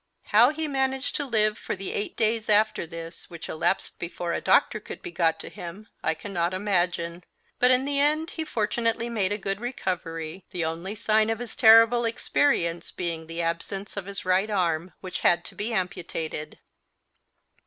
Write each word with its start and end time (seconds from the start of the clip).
How 0.33 0.49
he 0.49 0.67
managed 0.67 1.15
to 1.17 1.25
live 1.25 1.59
for 1.59 1.75
the 1.75 1.91
eight 1.91 2.17
days 2.17 2.49
after 2.49 2.87
this 2.87 3.29
which 3.29 3.47
elapsed 3.47 3.99
before 3.99 4.33
a 4.33 4.41
doctor 4.41 4.79
could 4.79 5.03
be 5.03 5.11
got 5.11 5.39
to 5.41 5.47
him 5.47 5.89
I 6.03 6.15
cannot 6.15 6.55
imagine; 6.55 7.23
but 7.59 7.69
in 7.69 7.85
the 7.85 7.99
end 7.99 8.31
he 8.31 8.43
fortunately 8.43 9.09
made 9.11 9.31
a 9.31 9.37
good 9.37 9.59
recovery, 9.61 10.43
the 10.49 10.65
only 10.65 10.95
sign 10.95 11.29
of 11.29 11.37
his 11.37 11.55
terrible 11.55 12.03
experience 12.03 12.89
being 12.89 13.27
the 13.27 13.43
absence 13.43 13.95
of 13.95 14.07
his 14.07 14.25
right 14.25 14.49
arm, 14.49 14.91
which 15.01 15.19
had 15.19 15.45
to 15.45 15.53
be 15.53 15.71
amputated. 15.71 16.57